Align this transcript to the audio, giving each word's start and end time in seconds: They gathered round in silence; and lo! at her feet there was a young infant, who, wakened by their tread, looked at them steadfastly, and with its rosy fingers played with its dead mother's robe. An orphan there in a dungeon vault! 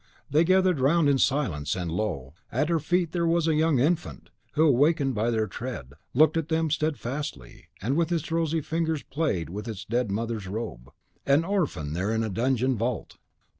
They 0.31 0.43
gathered 0.43 0.79
round 0.79 1.07
in 1.09 1.19
silence; 1.19 1.75
and 1.75 1.91
lo! 1.91 2.33
at 2.51 2.69
her 2.69 2.79
feet 2.79 3.11
there 3.11 3.27
was 3.27 3.47
a 3.47 3.53
young 3.53 3.77
infant, 3.77 4.31
who, 4.53 4.71
wakened 4.71 5.13
by 5.13 5.29
their 5.29 5.45
tread, 5.45 5.93
looked 6.15 6.37
at 6.37 6.49
them 6.49 6.71
steadfastly, 6.71 7.65
and 7.83 7.95
with 7.95 8.11
its 8.11 8.31
rosy 8.31 8.61
fingers 8.61 9.03
played 9.03 9.51
with 9.51 9.67
its 9.67 9.85
dead 9.85 10.09
mother's 10.09 10.47
robe. 10.47 10.89
An 11.27 11.45
orphan 11.45 11.93
there 11.93 12.09
in 12.11 12.23
a 12.23 12.31
dungeon 12.31 12.75
vault! 12.75 13.19